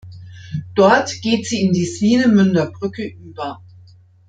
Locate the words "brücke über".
2.71-3.61